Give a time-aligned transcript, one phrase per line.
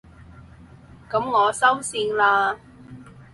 [1.11, 2.57] 噉我收線喇